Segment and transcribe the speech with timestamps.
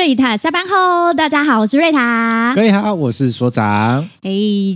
[0.00, 2.54] 瑞塔下班后，大家好，我是瑞塔。
[2.54, 4.08] 各位好，我是所长。
[4.22, 4.30] 哎，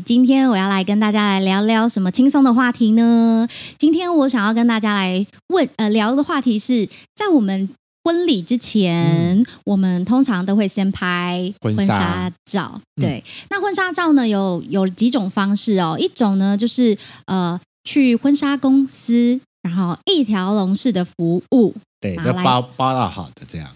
[0.04, 3.48] 今天我要来跟大家来聊聊什么轻松的话题呢？
[3.79, 7.70] 今天我想要跟大家来问呃聊的话题是在我们
[8.05, 12.79] 婚礼之前，嗯、我们通常都会先拍婚纱照。
[12.96, 16.95] 对，嗯、那婚纱照呢有有几种方式哦，一种呢就是
[17.25, 23.70] 呃去婚纱公司，然后一条龙式的服务，对，就包包到好的这样。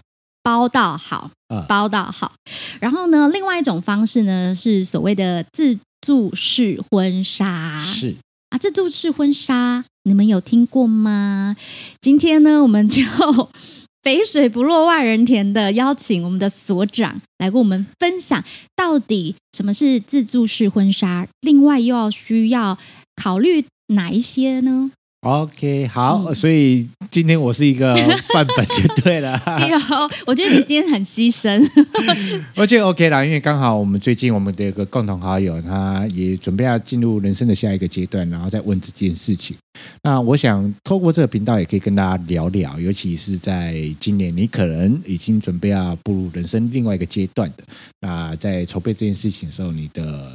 [0.49, 1.29] 包到好，
[1.67, 2.31] 包到好。
[2.79, 7.79] 然后呢，另外一种方式呢，是所谓的自助式婚纱。
[7.85, 8.15] 是
[8.49, 11.55] 啊，自助式婚纱，你们有听过吗？
[12.01, 13.03] 今天呢，我们就
[14.01, 18.43] 肥水不落外人田的邀请我们的所长来跟我们分享，
[18.75, 21.27] 到底什么是自助式婚纱？
[21.41, 22.75] 另外又要需要
[23.15, 23.63] 考虑
[23.93, 24.89] 哪一些呢
[25.21, 27.93] ？OK，好，嗯、所以今天我是一个
[28.33, 29.41] 范本就对了。
[29.69, 29.77] 有，
[30.25, 31.61] 我觉得你今天很牺牲。
[32.55, 39.57] 我觉得 OK 啦，因为刚好我们最近我们的一个共同好友，他也准备要进入人生的下一个阶段，然后再问这件事情。
[40.03, 47.63] 那我想透过这个频道，也可以跟大家聊聊，尤其是在今年，你可能已经准备要步入人生另外一个阶段的。
[48.01, 50.33] 那在筹备这件事情的时候，你的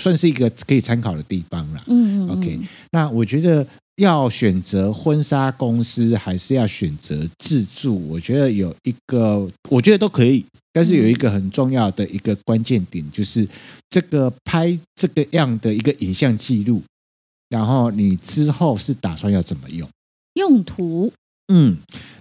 [0.00, 1.82] 算是一个可以参考的地方了。
[1.86, 2.60] 嗯，嗯，嗯，OK。
[2.92, 3.66] 那我觉得。
[3.96, 8.08] 要选择婚纱公司还是要选择自助？
[8.08, 13.46] 我觉得有一个，我觉得都可以，但是有一个很重要的一个关键点，就是
[13.90, 16.82] 这个拍这个样的一个影像记录，
[17.48, 19.88] 然后你之后是打算要怎么用？
[20.34, 21.12] 用途？
[21.52, 21.76] 嗯，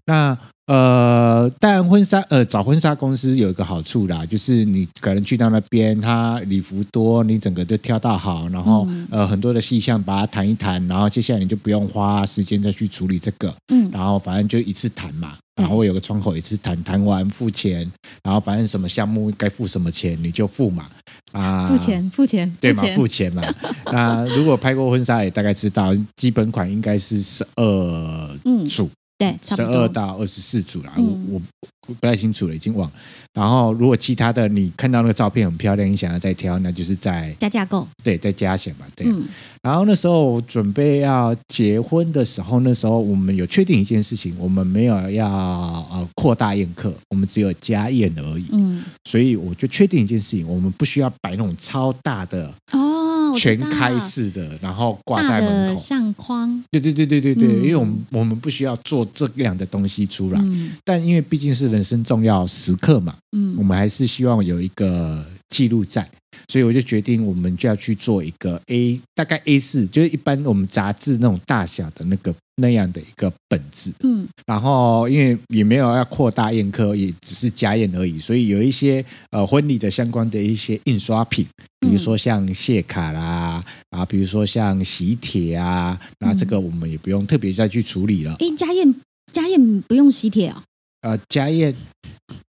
[0.05, 0.38] 那。
[0.67, 17.80] 呃，但婚纱呃找婚纱公司有一个好处啦，就是你可能去到那边，他礼服多，你整个都挑到好，然后、嗯、呃很多的细项把它谈一谈，然后接下来你就不用花时间再去处理这个，嗯，然后反正就一次谈嘛，然后有个窗口一次谈，谈完付钱，
[18.23, 20.88] 然后反正什么项目该付什么钱你就付嘛，
[21.34, 23.29] 啊，付钱付钱对嘛，付钱。
[23.34, 23.44] 嘛，
[23.91, 28.38] 那如果拍过婚纱也大概知道，基本款应该是十二
[28.69, 28.85] 组。
[28.85, 31.41] 嗯对，十二到二十四组啦，嗯、我
[31.88, 32.94] 我不太清楚了，已经忘了。
[33.34, 39.08] 然后，如果其他的你看到那个照片很漂亮，你想要再挑，那就是在加价购，对，再加钱嘛，对。
[39.08, 39.25] 嗯、
[39.64, 48.46] 然后那时候准备要结婚的时候，那时候我们有确定一件事情，我们没有要呃扩大宴客，我们只有家宴而已。
[48.52, 52.92] 嗯，所以我就确定一件事情，我们不需要摆那种超大的哦。
[53.38, 55.81] 全开式的，然后挂在门口。
[55.81, 56.63] 相框。
[56.71, 66.07] 对对对对对对，嗯、因为我们我们不需要做这样的东西出来，嗯、但因为毕竟是人生重要时刻嘛，嗯，我们还是希望有一个记录在，
[66.47, 81.46] 所以我就决定我们就要去做一个 A 大概 A 四，就是一般我们杂志那种大小的那个那样的一个本质，嗯，然后因为也没有要扩大宴客，也只是家宴而已，所以有一些呃婚礼的相关的一些印刷品。
[81.80, 88.36] 比如说像谢卡啦，啊，比如说像喜帖啊，那这个我们也不用特别再去处理了。
[88.40, 88.96] 哎，家宴
[89.31, 90.64] 家宴不用喜帖啊？
[91.02, 91.75] 呃，家宴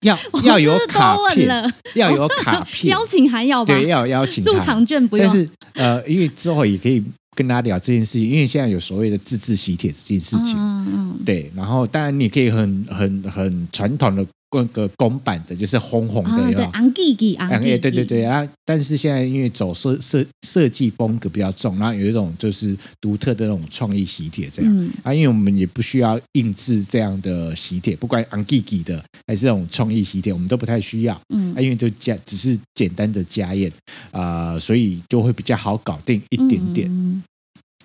[0.01, 3.73] 要 要有卡片，要有卡片， 邀请函要吧？
[3.73, 4.53] 对，要有邀请函。
[4.55, 5.27] 入场券不用。
[5.27, 7.03] 但是呃，因为之后也可以
[7.39, 10.57] 跟大家聊这件事情，因为现在有所谓的自制喜帖这件事情。
[10.57, 11.19] 嗯嗯。
[11.25, 14.25] 对，然后当然你可以很很很传统的。
[14.51, 18.43] 那个公版的，就是红红的，啊、对，昂吉吉，昂对对对啊！
[18.65, 33.71] 但是现在因为走设设设计风格比较重，然后有一种就是独特的那种创意喜帖这样、嗯、啊，因为我们也不需要印制这样的喜帖，不管昂吉吉的还是这种创意喜帖，我们都不太需要，嗯，啊，因为就家只是简单的家宴
[34.09, 36.87] 啊、呃，所以就会比较好搞定一点点。
[36.89, 37.21] 嗯、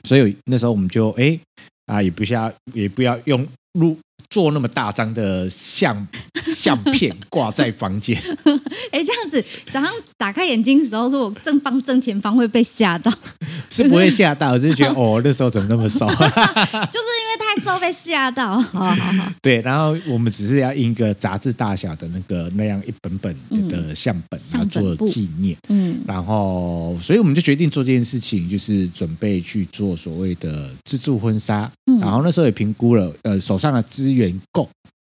[0.04, 1.38] 所以那时候我们就哎
[1.86, 3.96] 啊，也不需要也不要用录。
[4.30, 6.08] 做那么大张的相
[6.56, 8.20] 相片挂在房间，
[8.90, 13.12] 哎，这样子早上打开眼睛的时候，说我正方正前方会被吓到，
[13.70, 18.58] 是不会吓到，就是觉得哦，那时候怎么那么瘦，就是因为太瘦被吓到。
[18.58, 23.36] 好好好，对，然后我们只是要印一个杂志大小的那个那样一本本
[23.68, 25.56] 的相本，然后做纪念。
[25.68, 31.70] 嗯，然后所以我们就决定做这件事情，就是准备去做所谓的自助婚纱。
[31.86, 34.34] 嗯，然后那时候也评估了，呃，手上的资源。
[34.52, 34.68] 够，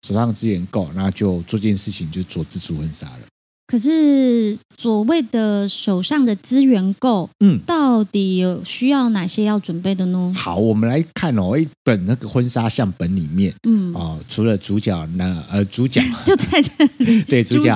[0.07, 3.19] 手上的资源够，那就做这件事情，就做自助婚纱了。
[3.67, 10.31] 可是所谓的手上的资源够，嗯，到底有需要哪些要准备的呢？
[10.35, 16.01] 好，我们来看哦，一本那个婚纱相本里面，嗯，哦，除了主角那呃，主角。
[16.25, 17.73] 就在这里， 对，主角。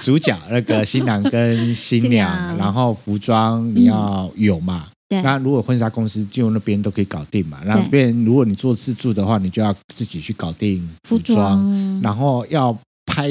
[0.00, 4.84] 主角， 那个新郎跟新娘，然后服装你要有嘛。
[4.86, 4.92] 嗯
[5.22, 7.58] 那如果婚纱公司就那边都可以搞定嘛？
[7.66, 12.00] 那边如果你做自助的话，你就要自己去搞定服装。
[12.00, 12.74] 然后要
[13.04, 13.28] 拍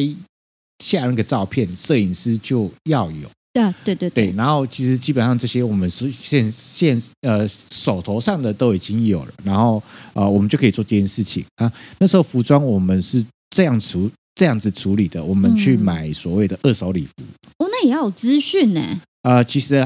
[0.82, 3.30] 下那个照片，摄影师就要有。
[3.54, 9.84] 对对对对，然后其实基本上这些我们是现现呃手头上的都已经有了，然后
[10.14, 11.70] 呃我们就可以做这件事情啊。
[12.00, 17.12] 那时候服装我们是这样处这样子处理的，我们去买所谓的二手礼服。
[17.58, 19.02] 哦，那也要有资讯呢。
[19.24, 19.86] 呃，其实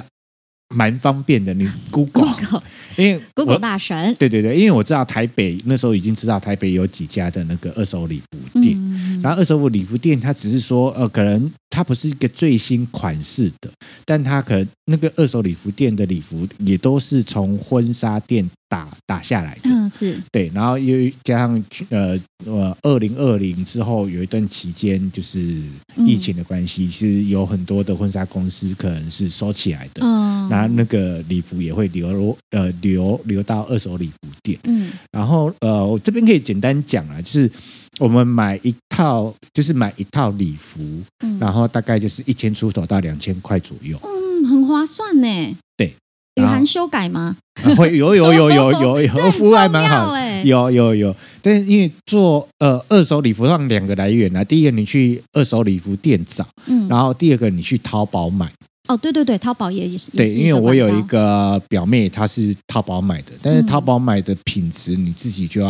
[0.73, 2.63] 蛮方便的，你 Google，, Google
[2.97, 4.13] 因为 Google 大神。
[4.15, 8.75] 对对对，因为我知道台北那时候已经知道台北有几家的那个二手礼服店。
[8.77, 13.67] 嗯然后二手礼服店，它只是说，呃，可能它不是一个最新款式的，
[14.05, 19.69] 但它可能那个二手礼服店的礼服也都是从婚纱店打打下来的。
[19.69, 20.51] 嗯，是对。
[20.53, 25.61] 然后又加上呃呃，二零二零之后有一段期间，就是
[25.97, 30.01] 疫情的关系，其实有很多的婚纱公司可能是收起来的。
[30.03, 34.59] 嗯，然后那个礼服也会流呃流流到二手礼服店。
[34.65, 37.49] 嗯，然后呃，我这边可以简单讲啊，就是。
[37.97, 40.81] 我们买一套，就是买一套礼服，
[41.23, 43.97] 嗯、然后大概就是一千出头到两千块左右。
[44.03, 45.57] 嗯，很划算呢。
[45.77, 45.95] 对，
[46.35, 47.37] 有含修改吗？
[47.77, 50.43] 会有有有有有有，服务还蛮好的。
[50.43, 58.51] 有有有，但是因为做呃二手礼服上两个来源啊，第一个你去二手礼服店找，嗯，然后第二个你去淘宝买。
[58.87, 60.11] 哦，对对对，淘宝也是。
[60.11, 65.67] 对，因为我有一个表妹，她是淘宝买的，但是淘宝买的品质你自己就要。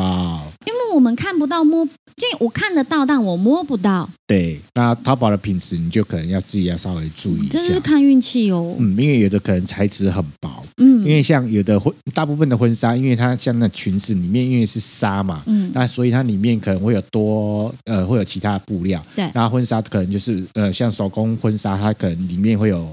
[0.65, 4.09] 因为我们看不到摸，就我看得到，但我摸不到。
[4.25, 7.59] 对，那淘宝的品质你就可能要自己要稍微注意一下。
[7.59, 8.75] 这是看运气哦。
[8.79, 10.63] 嗯，因为有的可能材质很薄。
[10.77, 10.99] 嗯。
[10.99, 19.05] 因为像有的婚，大部分的婚纱，因为它像那裙子里面因为是纱嘛，嗯，那所以它里面可能会有多呃会有其他的布料。
[19.15, 19.29] 对。
[19.33, 22.89] 然后婚纱可能就是呃像手工婚纱，它可能里面会有。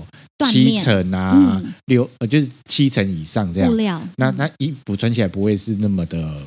[0.50, 3.70] 七层啊，嗯、六呃，就是七层以上这样。
[3.70, 6.42] 布料，那那衣服穿起来不会是那么的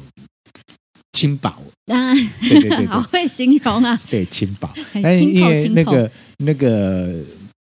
[1.16, 1.50] 轻薄
[1.88, 2.14] 啊？
[2.42, 4.00] 对对对，对，好会形容啊。
[4.10, 4.70] 对，轻薄。
[5.02, 7.24] 但是因为那个那个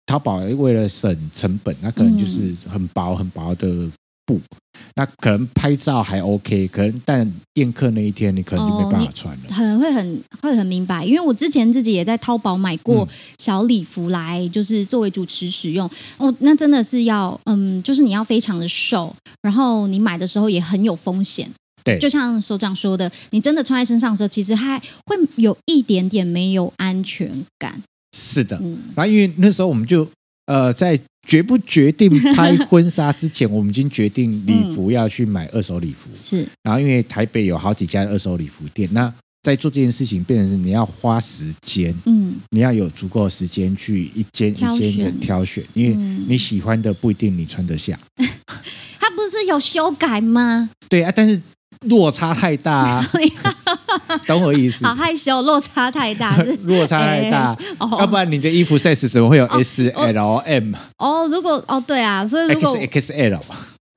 [0.07, 3.89] 淘宝为了省成本，那可能就是很薄很薄的。
[4.27, 4.41] 布，
[4.95, 9.43] 那可能拍照还 OK，可能但宴客那一天你可能就没办法穿了。
[9.49, 13.07] 可能、哦、会很会很明白，因为我之前自己也在淘宝买过
[13.37, 15.87] 小礼服来，就是作为主持使用。
[16.17, 21.47] 哦，那真的是要，嗯，就是你要非常的瘦，然后你买的时候也很有风险。
[21.85, 27.81] 对，就像首长说的，你真的穿在身上的时候，其实还会有一点点没有安全感。
[28.17, 30.05] 是的，嗯，然后因为那时候我们就
[30.47, 30.99] 呃在。
[31.27, 36.07] 决不决定拍婚纱之前，我们已经决定礼服要去买二手礼服。
[36.21, 39.11] 是，然后因为台北有好几家二手礼服店，那
[39.41, 45.95] 在做这件事情，变成是你要花时间，嗯，你要有足够的时间去一间一间的挑选，因为
[46.27, 47.99] 你喜欢的不一定你穿得下。
[49.01, 50.69] 它不是有修改吗？
[50.87, 51.41] 对啊，但是。
[51.85, 53.09] 落差太大，啊，
[54.27, 54.85] 懂我意思？
[54.85, 57.55] 好害羞，落差太大， 落差太大，
[57.99, 60.73] 要不然你的衣服 size 怎么会有 S L M？
[60.97, 63.39] 哦，如果哦对啊，所以如果 X X L，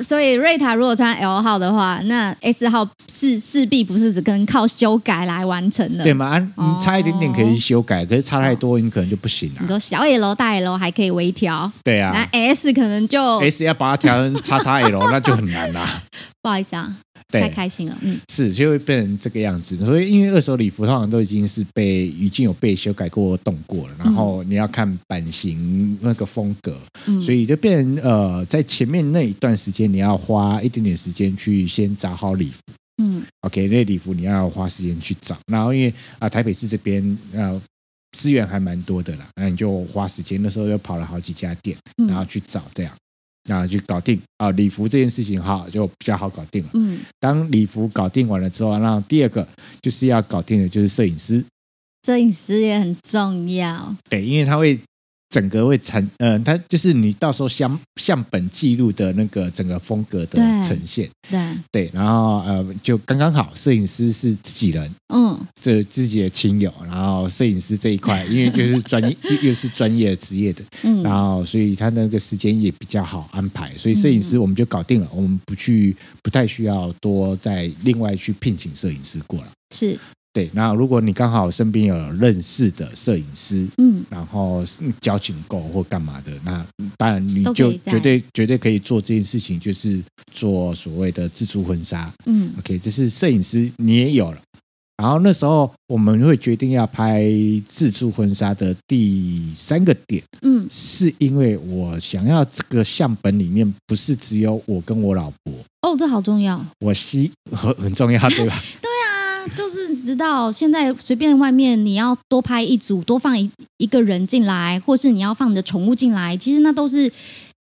[0.04, 6.38] 所以瑞塔如果穿 L 号的话，那 S 号是势必不是只跟靠修改来完成的，对吗？
[6.56, 9.62] 你差一点点可以修改，可是差太多你可能就不行了，啊。
[9.62, 16.02] 你说小 L 大 L 还可以微调，对啊，那 S 可能就 S 要把它调成叉叉 L，那就很难啦。
[16.40, 16.94] 不好意思啊。
[17.28, 17.40] 对。
[17.40, 19.76] 太开心了，嗯，是就会变成这个样子。
[19.78, 32.58] 所以因为二手礼服通常都已经是被已经有被修改过、动过了，然后你要看版型那个风格，嗯、所以就变成呃，在前面那一段时间，你要花一点点时间去先找好礼服，
[33.02, 35.36] 嗯，OK，那礼服你要花时间去找。
[35.52, 37.60] 然后因为啊、呃，台北市这边呃
[38.16, 41.76] 资源还蛮多的啦，那你就花时间，那时候又跑了好几家店，
[42.08, 42.92] 然后去找这样。
[43.44, 44.50] 那就搞定啊！
[44.50, 46.70] 礼服这件事情哈，就比较好搞定了。
[46.74, 49.46] 嗯，当礼服搞定完了之后，那第二个
[49.80, 51.44] 就是要搞定的，就是摄影师。
[52.06, 53.96] 摄影师也很重要。
[54.08, 54.78] 对，因为他会。
[55.30, 61.38] 整个会呈，嗯、呃，它就是你到时候相相本记录的那个整个风格的呈现，对。
[61.70, 79.98] 对，然后呃，就刚刚好，摄影师是自己人，嗯，这自己的亲友，然后摄影师这一块， 因为又是专业又，又是专业职业的，嗯，然后所以他那个时间也比较好安排，所以摄影师我们就搞定了，我们不去，不太需要多再另外去聘请摄影师过来，是。
[80.32, 84.62] 对，那如果你刚好身边有认识的摄影师，嗯，然后
[85.00, 86.64] 交情够或干嘛的，那
[86.96, 90.00] 当然你就绝对绝对可以做这件事情，就是
[90.32, 94.38] 做所谓的自助婚纱，嗯，OK，这是摄影师你也有了。
[94.98, 97.24] 然后那时候我们会决定要拍
[97.68, 108.60] 自助婚纱的第三个点，嗯，是因为我想要这个相本里面不是只有我跟我老婆，哦，这好重要，我希很很重要，对吧？
[110.08, 117.12] 知道，现在随便外面你要多拍一组，多放一一个人进来，或是你要放你的宠物进来，其实那都是。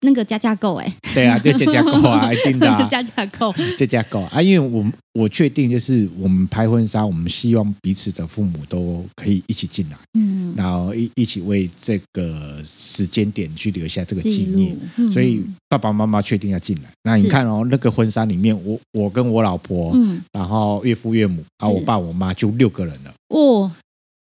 [0.02, 4.22] 那个加价购哎，对啊，就加价购啊， 一定的加价购，加价购。
[4.22, 16.90] 啊，因为我我确定就是我们拍婚纱，我们希望彼此的父母都可以一起进来，嗯，然后一一起为这个时间点去留下这个纪念，嗯、所以爸爸妈妈确定要进来。
[17.04, 23.70] 那你看哦，那个婚纱里面，我我跟我老婆，嗯，然后岳父岳母，然后我爸我妈就六个人了，哦，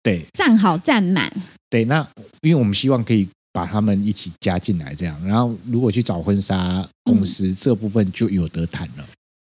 [0.02, 1.32] 对，站好站满，
[1.70, 2.04] 对，那
[2.40, 3.28] 因为我们希望可以。
[3.58, 9.04] 把他们一起加进来，这样，然后如果去找婚纱公司，嗯、这部分就有得谈了，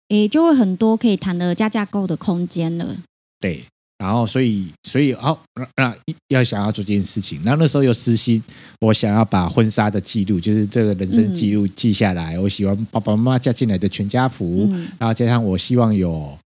[0.10, 2.96] 诶，就会很多可以谈的加价购的空间了。
[3.40, 3.66] 对，
[3.98, 5.36] 然后所以所以哦，
[5.78, 5.98] 那
[6.28, 8.44] 要想要做这件事情，然后那时候又私心，
[8.80, 12.36] 我想要把婚纱的记录，就是这个人生记录记下来。
[12.36, 16.38] 嗯、我喜欢爸爸妈妈加进来的全家福，嗯、然后加上我希望有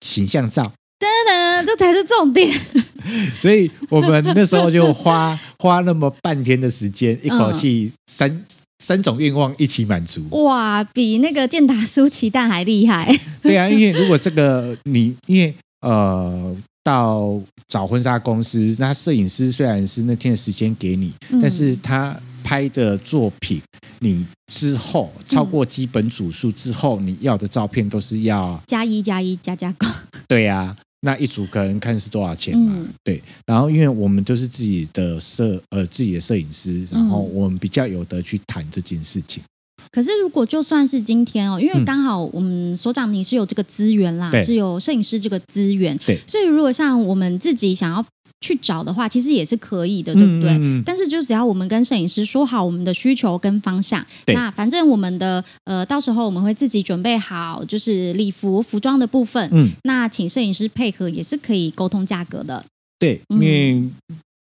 [0.00, 0.68] 形象照。
[1.02, 2.48] 真的，这才是重点。
[3.40, 8.44] 所以我们那时候就花 花那么半天的时间，一口气三、嗯、
[8.78, 10.24] 三种愿望一起满足。
[10.44, 13.12] 哇，比那个健达舒奇蛋还厉害。
[13.42, 23.60] 对啊，因为如果这个你，因为呃，到找婚纱公司，那摄影师虽然是那天的时间给你，嗯、但是他拍的作品，
[23.98, 29.88] 你之后超过基本组数之后，你要的照片都是要加一加一加加购。
[30.28, 30.76] 对呀、啊。
[31.02, 32.72] 那一组可能看是多少钱嘛？
[32.76, 39.42] 嗯、对，然后因为我们都是自己的摄呃自己的摄影师，然后我们比较有得去谈这件事情。
[39.90, 48.04] 可是如果就算是今天哦，因为刚好我们所长你是有这个资源啦，嗯、是有摄影师这个资源，对，所以如果像我们自己想要。
[48.42, 50.50] 去找的话，其实也是可以的，对不对？
[50.50, 59.48] 嗯嗯、但是就只要我们跟摄影师说好我们的需求跟方向，那反正我们的呃，到时候我们会自己准备好，就是礼服服装的部分。
[59.52, 62.62] 嗯，那请摄影师配合也是可以沟通价格的。
[62.98, 63.82] 对，因为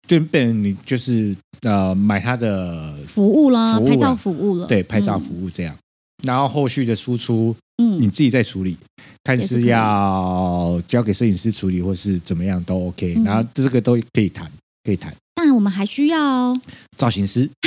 [0.07, 7.55] 对本你就是呃买他的服务啦，拍照服务了，对，拍照服务这样，嗯、然后后续的输出。
[7.81, 8.77] 嗯，你自己在处理，
[9.23, 13.13] 看是要交给摄影师处理，或是怎么样都 OK。
[13.25, 14.51] 然后这个都可以谈，
[14.83, 15.15] 可以谈。
[15.35, 16.55] 但我们还需要
[16.95, 17.49] 造型师。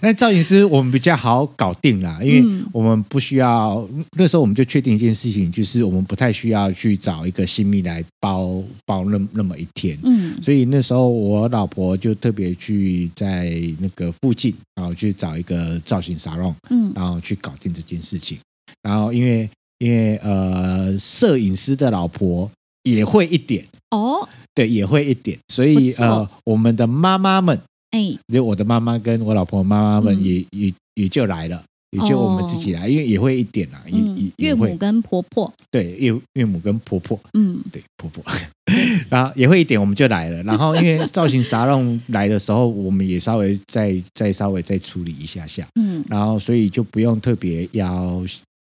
[0.00, 3.88] 那造型师我们比较好搞定啦，因为我们不需要。
[4.16, 9.98] 那时候我们就确定一件事情，就是我们不太需要去找一个新密来包包那那么一天。
[10.04, 18.38] 嗯，所以那时候我老婆就特别去在那个附近，然后去找一个造型沙龙，嗯，然后去搞定这件事情。
[18.82, 19.48] 然后因为
[19.78, 22.48] 因为呃，摄影师的老婆
[22.84, 27.60] 也会一点哦，对，也会一点，所以呃，我们的妈妈们，
[27.90, 38.24] 哎，就我的妈妈跟我老婆妈妈们也、嗯、也也就来了，也就我们自己来，哦、因为也会一点啊，也也岳母跟婆婆，对，岳岳母跟婆婆，嗯，对，婆婆，
[39.10, 40.42] 然后也会一点，我们就来了。
[40.44, 48.22] 然后因为造型沙龙来的时候，我们也稍微再再稍微再处理一下下，嗯，然后所以就不用特别要。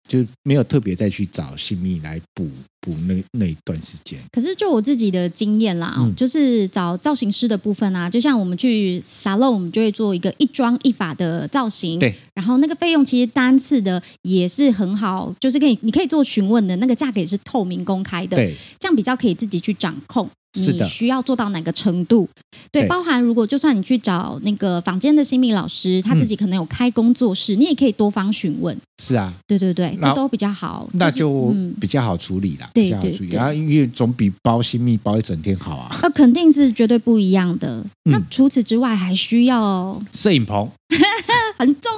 [0.10, 2.50] 就没有特别再去找新密来补
[2.82, 4.20] 补那那一段时间。
[4.32, 12.00] 可是就我自己的经验啦，嗯、就是找造型师的部分啊，就像我们去沙龙，我们就会做一个一妆一发的造型。
[12.00, 20.28] 对，然后那个费用其实单次的也是很好，就是可以你可以做询问的那个价格也是透明公开的，对，这样比较可以自己去掌控。
[20.54, 22.28] 你需要做到哪个程度？
[22.72, 28.76] 对，包含如果就算你去找那个坊间的新密老师，他自己可能有开工作室，你也可以多方询问。
[29.02, 32.70] 是啊，对对对，这都比较好，那就比较好处理了。
[32.74, 35.96] 对对对，然后因为总比包新密包一整天好啊。
[36.02, 37.84] 那肯定是绝对不一样的。
[38.06, 40.70] 那除此之外，还需要摄影棚，
[41.58, 41.92] 很重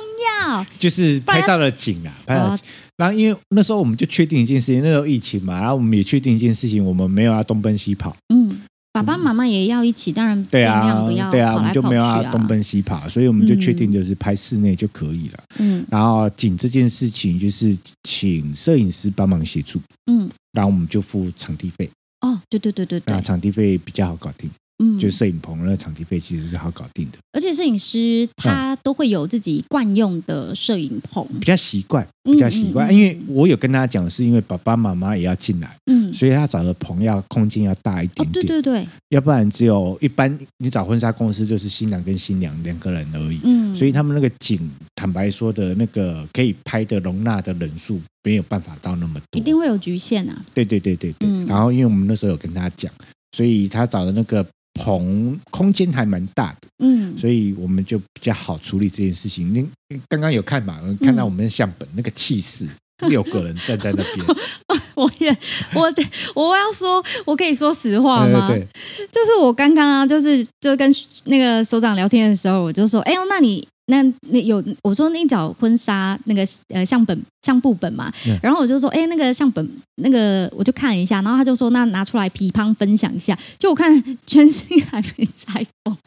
[0.45, 2.57] 要，就是拍照的景啊，拍照。
[3.01, 8.15] 然后，因为那时候我们就确定一件事情，那时候疫情嘛，然后我们也确定一件事情，我们没有要东奔西跑。
[8.31, 8.61] 嗯，
[8.93, 11.31] 爸爸妈妈也要一起，当然尽量不要。
[11.31, 15.43] 对啊，我们就没有要东奔西跑，所以我们就确定就是拍室内就可以了。
[15.57, 19.81] 嗯，然后景这件事情就是请摄影师帮忙协助。
[20.11, 21.89] 嗯，然后我们就付场地费。
[22.21, 24.47] 哦，对对对对对，那场地费比较好搞定。
[24.81, 32.91] 嗯，就摄影棚那场地费其实是好搞定的，而且摄影师他都会有自己惯用的摄影棚，比较习惯，比较习惯。
[32.93, 44.59] 因为我有跟他讲，是因为爸爸妈妈也要进来，嗯，所以他找的棚要空间要大一点点，对对对，要不然只有一般你找婚纱公司就是新郎跟新娘两个人而已，嗯，所以他们那个景，
[44.95, 52.91] 坦白说的那个可以拍的容纳的人数没有办法到那么多，一定会有局限啊，对对对对对，然后因为我们那时候有跟他讲，
[53.37, 54.43] 所以他找的那个。
[54.73, 59.53] 棚空间还蛮大的，嗯，所以我们就比较好处理这件事情。
[59.53, 59.69] 您
[60.07, 60.79] 刚刚有看嘛？
[61.01, 62.67] 看到我们的相本、嗯、那个气势，
[63.07, 64.25] 六个人站在那边。
[64.95, 65.35] 我也
[65.73, 65.91] 我
[66.35, 68.47] 我要说，我可以说实话吗？
[68.47, 70.93] 对，对，就是我刚刚啊，就是就跟
[71.25, 83.37] 那个首长聊天的时候，我就说，哎呦，那你那那有我说那找婚纱那个呃相本相簿本嘛，嗯、然后我就说，哎，那个相本那个我就看了一下，然后他就说，那拿出来批判分享一下。
[83.57, 85.97] 就我看全新还没拆封，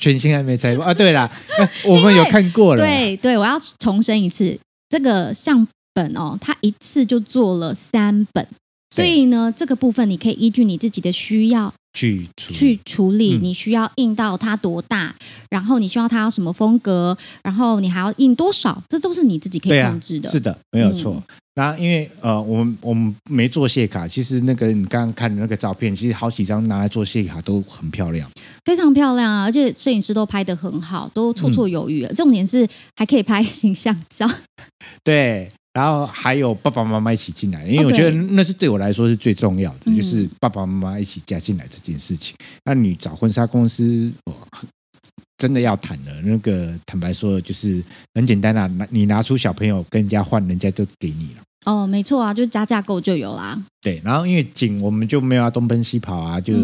[0.00, 0.94] 全新还没拆封啊？
[0.94, 1.30] 对啦，
[1.84, 2.82] 我们有看过了。
[2.82, 4.58] 对对，我要重申一次，
[4.88, 5.66] 这个相。
[5.96, 8.44] 本哦，他一次就做了三本，
[8.90, 13.38] 所以呢，这个部分你可以依据你自己的需要去去处理。
[13.38, 15.14] 你需要印到它多大，
[15.48, 20.28] 然后你需要它要什么风格，然后你还要印多少，这都是你自己可以控制的。
[20.28, 21.22] 是的，没有错。
[21.54, 28.28] 然后因为呃，我们我们没做谢卡，其实那个你刚刚看的那个照片，其实好几张拿来做谢卡都很漂亮，
[28.64, 29.44] 非常漂亮啊！
[29.44, 32.04] 而且摄影师都拍的很好，都绰绰有余。
[32.16, 34.28] 重点是还可以拍形象照，
[35.04, 35.48] 对。
[35.74, 42.36] 然后还有爸爸妈妈一起进来，因为我觉得那是对我来说是最重要的.就是爸爸妈妈一起加进来这件事情。
[42.64, 44.08] 那你找婚纱公司，
[45.36, 47.82] 真的要谈了，那个坦白说，就是
[48.14, 51.42] 很简单啊，拿你拿出小朋友跟人家换，人家就给你了。
[51.66, 53.60] 哦，没错啊，就加价购就有啦。
[53.80, 56.54] 对，然后因为景我们就没有要东奔西跑啊，就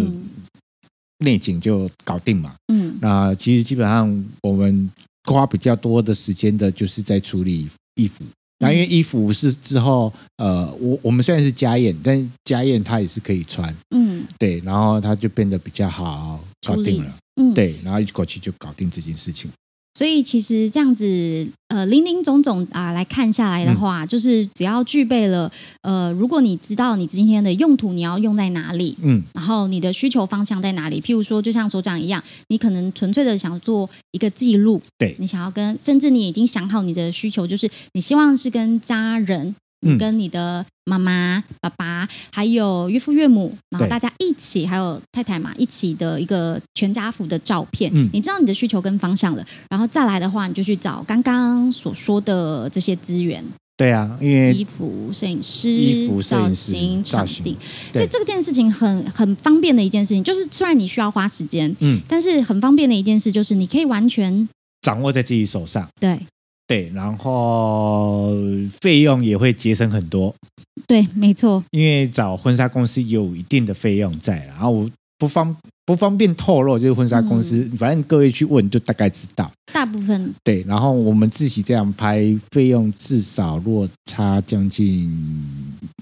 [1.19, 2.55] 内景就搞定嘛。
[2.73, 4.89] 嗯，那其实基本上我们
[5.25, 8.25] 花比较多的时间的，就是在处理衣服。
[8.61, 19.51] 那因为衣服是之后，呃，我我们虽然是家宴，但家宴他也是可以穿，嗯，对，然后他就变得比较好搞定了，嗯，对，然后一口气就搞定这件事情。
[19.93, 25.51] 所以其实这样子，呃，林林总总啊，来看下来的话，嗯、就是只要具备了，
[25.83, 39.55] 呃，如果你知道你今天的用途你要用在哪里，嗯，然后你的需求方向在哪里，譬如说，就像所长一样，你可能纯粹的想做一个记录，对，你想要跟，甚至你已经想好你的需求，就是你希望是跟家人。
[39.81, 47.91] 你跟你的妈妈、爸爸，还有岳父岳母，然后大家一起，还有太太嘛，一起的一个全家福的照片。
[47.95, 53.45] 嗯，你知道你的需求跟方向了，然后再来的话，你就去找刚刚所说的这些资源。
[53.77, 57.57] 对啊，因为衣服、摄影师、衣服、造型、场地，
[57.95, 64.47] 所以这件事情很很方便的一件事情，就是虽然你需要花时间，嗯，但是很方便的一件事就是你可以完全
[64.83, 65.89] 掌握在自己手上。
[65.99, 66.21] 对。
[66.71, 68.33] 对，然后
[68.81, 70.33] 费用也会节省很多。
[70.87, 71.65] 对，没错。
[71.73, 79.51] 因为找婚纱公司有一定的费用在，然后我不方不方便透露，就是婚纱公司，嗯、反正各位去问就大概知道。
[79.73, 85.13] 大部分对，然后我们自己这样拍，费用至少落差将近，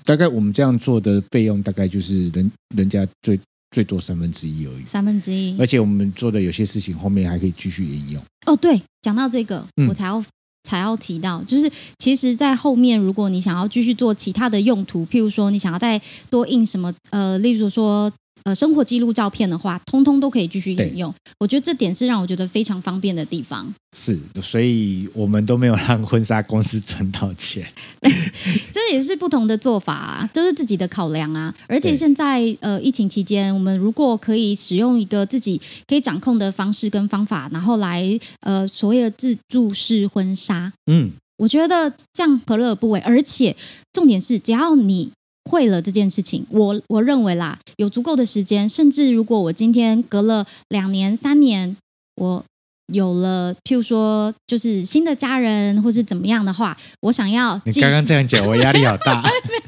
[0.05, 4.85] 大概我们这样做的费用大概就是人人家最最多三分之一而已。
[4.85, 5.57] 三分之一。
[5.59, 8.23] 而且我们做的有些事情后面还可以继续沿用。
[8.45, 10.23] 哦，对，讲到这个，嗯、我才要。
[10.65, 18.13] 才要提到，就是其实，在后面，如果你想要继续做其他的用途，譬如说，你想要再多印什么，呃，例如说。
[18.49, 21.15] 呃，生活记录照片的话，通通都可以继续引用。
[21.39, 23.71] 我觉得这点是让我觉得非常方便的地方。
[23.95, 27.67] 是，所以我们都没有让婚纱公司赚到钱。
[28.73, 31.55] 这也是不同的做法啊，就是自己的考量啊。
[31.67, 42.99] 而且现在呃，疫情期间，我们如果可以使用一个自己可以掌控的方式跟方法，然后来呃所谓的自助式婚纱，嗯，我觉得这样何乐而不为？
[43.01, 43.55] 而且
[43.93, 45.11] 重点是，只要你。
[45.49, 51.75] 会了这件事情，我我认为啦，有足够的时间，甚至如果我今天隔了两年、三年，
[52.17, 52.45] 我
[52.93, 57.59] 有了，譬如说，就是新的家人或是怎么样的话，我想要。
[57.65, 59.23] 你刚刚这样讲，我压力好大。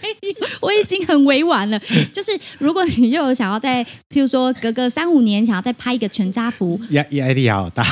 [0.60, 1.78] 我已经很委婉了。
[2.12, 7.82] 就是如果你又有想要在，譬如说隔个三五年，想要再拍一个全家福， 压压力好大。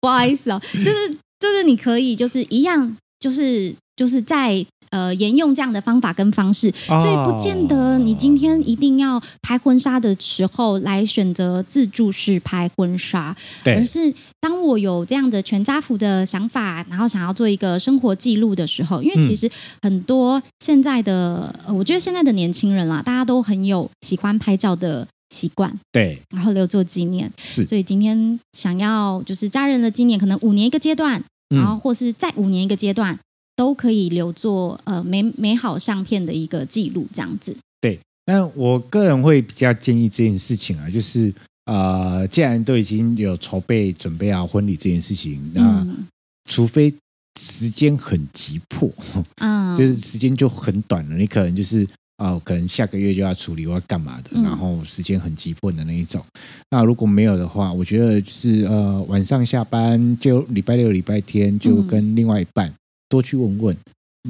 [0.00, 4.64] 不好意思哦，就是就是你可以就是一样，就是就是在。
[4.94, 13.74] 呃，沿用这样的方法跟方式，所以不见得你今天一定要拍婚纱的时候来选择自助式拍婚纱，对。
[13.74, 19.50] 而是当我有这样的全家福的想法，然后想要做一个生活记录的时候，因为其实
[19.82, 33.18] 很多现在的，嗯、我觉得现在的年轻人啦，大家都很有喜欢拍照的习惯，对，然后留作纪念，是，所以今天想要就是家人的纪念，可能五年一个阶段，然后或是再五年一个阶段。
[33.56, 37.56] 都可以留作呃美美好相片的一个记录，这样子。
[37.80, 41.32] 对，那我个人会比较建议这件事情啊，就是
[41.66, 46.06] 呃，既然都已经有筹备准备啊婚礼这件事情，那、嗯、
[46.50, 46.92] 除非
[47.40, 48.90] 时间很急迫，
[49.36, 51.84] 嗯，就是时间就很短了，你可能就是
[52.16, 56.22] 啊、呃，可能下个月就要处理或要干嘛的，嗯、然后时间很急迫的那一种。
[56.70, 62.72] 那如果没有的话，我觉得就是呃，晚上下班就礼拜六、礼拜天就跟另外一半。
[63.08, 63.76] 多去问问。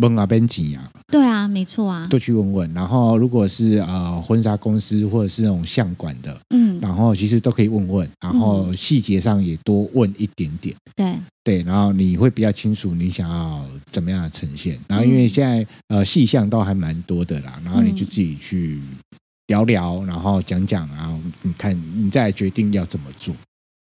[0.01, 0.91] 问啊，边请呀？
[1.07, 2.75] 对啊，没错啊，多去问问。
[2.75, 8.11] 然后，如果是呃婚纱公司或者是那种相馆的，嗯，然后其实都可以问问。
[8.21, 10.75] 然后细节上也多问一点点。
[10.97, 14.77] 对对，然后你会比较清楚你想要怎么样的呈现。
[14.89, 18.81] 然后，因为现在呃细项都还蛮多的啦，然后你就自己去
[19.47, 23.33] 聊聊，然后讲讲，然后你看你再决定要怎么做。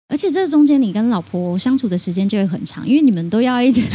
[0.09, 3.93] 而且这中间你跟老婆相处的时间就会很长，因为你们都要一直 一直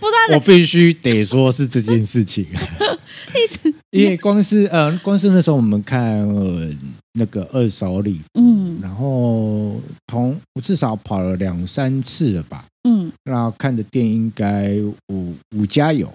[0.00, 0.34] 不断的。
[0.34, 2.44] 我必须得说是这件事情，
[3.32, 6.68] 一直因为光是呃，光是那时候我们看、呃、
[7.12, 14.72] 那个二手礼，嗯，然后同我至少跑了两三次了吧，嗯，然后看的店应该
[15.08, 16.12] 五五家有，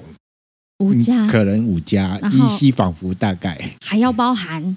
[0.79, 1.25] 五家。
[1.27, 3.57] 可能五家，依稀仿佛大概。
[3.81, 4.75] 还要包含。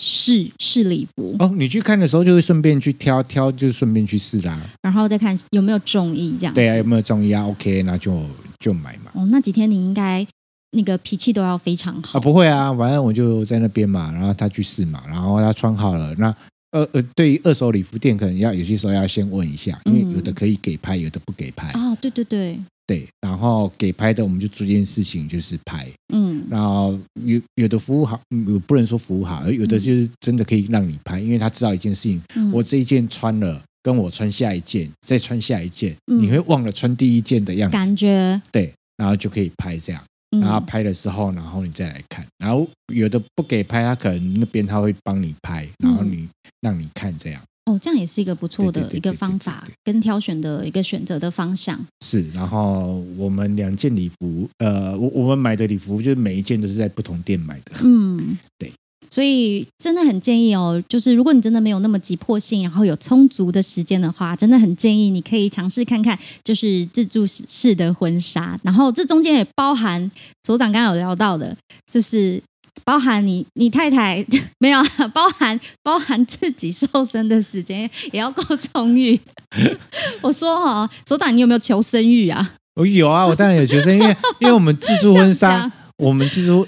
[0.00, 6.54] 试试礼服哦，你去看的时候就会顺便去挑挑，就顺便去试啦，然后再看有没有中意这样。
[6.54, 8.24] 对啊，有没有中意啊？OK，那就
[8.58, 9.10] 就买嘛。
[9.14, 10.26] 哦，那几天你应该
[10.70, 12.22] 那个脾气都要非常好啊。
[12.22, 16.34] 不会啊，反正我就在那边嘛，然后他去试嘛，然后他穿好了，那
[16.70, 21.70] 呃呃，对于二手礼服店，可能要有些时候要先问一下，因为有的可以给拍，有的不给拍。
[21.72, 22.58] 哦，对对对。
[22.92, 25.90] 对，然后给拍的我们就做一件事情，就是拍。
[26.12, 38.38] 嗯，然后有有的服务好，有不能说服务好，而有的就是真的可以让你拍，因为他知道一件事情，嗯、我这一件穿了，跟我穿下一件，再穿下一件，嗯、你会忘了穿第一件的样子，感觉。
[38.50, 40.04] 对，然后就可以拍这样，
[40.38, 46.28] 然后拍的时候，然后你再来看，然后有的不给拍，他可能那边他会帮你拍，然后你
[46.60, 47.42] 让你看这样。
[47.64, 51.78] 哦，这样也是一个不错的一个方法，跟挑选的一个选择的方向。
[52.04, 57.72] 是，然后我们两件礼服，呃，我我们买的礼服就是每一件都是在不同店买的。
[57.84, 58.72] 嗯，对，
[59.08, 68.58] 所以真的很建议哦，就是如果你真的没有那么急迫性，然后有充足的时间的话，真的很建议你可以尝试看看，就是自助式的婚纱。
[68.64, 70.10] 然后这中间也包含
[70.42, 71.56] 所长刚刚有聊到的，
[71.88, 72.42] 就是。
[72.84, 74.24] 包含你，你太太
[74.58, 74.82] 没有，
[75.12, 79.18] 包含包含自己瘦身的时间也要够充裕。
[80.20, 82.54] 我说哦，所长，你有没有求生欲啊？
[82.74, 86.66] 我有啊，我当然有求生，因为因为我们自助婚纱， 我们自助。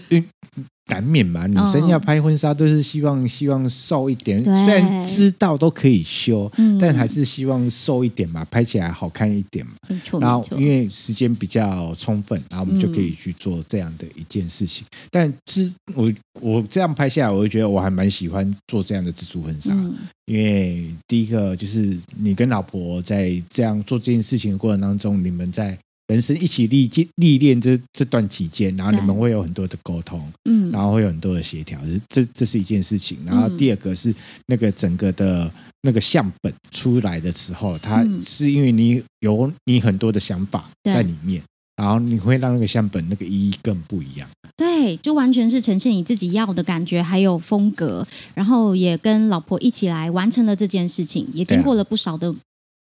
[0.88, 9.73] 难免嘛，女生要拍婚纱都是希望希望瘦一点，虽然知道都可以修，嗯、但还是希望瘦一点嘛，拍起来好看一点嘛。
[10.20, 14.87] 然后因为时间比较充分，然后我们就可以去做这样的一件事情。
[14.90, 19.94] 嗯、但是我我这样拍下来，我就觉得我还蛮喜欢做这样的自助婚纱，嗯、
[20.27, 25.79] 因为第一个就是你跟老婆在这样做这件事情的过程当中，你们在。
[26.07, 33.19] 人生一起历经历练这这段期间，然后你们会有很多的沟通，嗯，然后会有很多的协调，这这是一件事情。
[33.25, 34.14] 然后第二个是
[34.47, 41.43] 那个整个的那个相本出来的时候，它是因为你有你很多的想法在里面，
[41.77, 44.29] 然后你会让那个相本那个意义更不一样。
[44.57, 52.31] 对，就完全是呈现你自己要的感觉，还有风格，然后也跟老婆一起来完成了这件事情，也经过了不少的，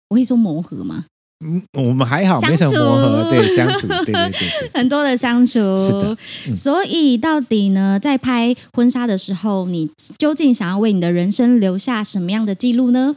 [0.07, 1.05] 我可以说磨合吗？
[1.41, 5.53] 嗯，我们还好，没什么磨合，对，相处， 对对对，对，很多的相处。
[5.53, 13.15] 是的，嗯、所以到底呢，在拍婚纱的时候，你究竟想要为你的人生留下什么样的记录呢？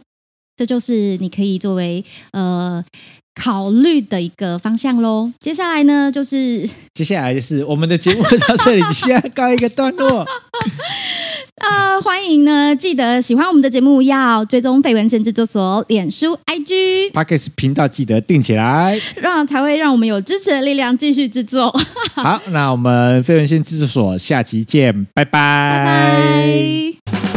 [0.57, 2.85] 这就是你可以作为呃
[3.35, 5.33] 考虑的一个方向喽。
[5.41, 10.25] 接下来呢，就是接下来就是我们的节目到这里， 先告一个段落。
[11.63, 12.75] 呃，欢迎呢！
[12.75, 21.73] 记得喜欢我们的节目，要追踪废文献制作所脸书、IG、Podcast 频道，记得定起来，让才会让我们有支持的力量继续制作。
[22.15, 25.31] 好，那我们废文献制作所下期见，拜拜。
[27.05, 27.32] 拜拜。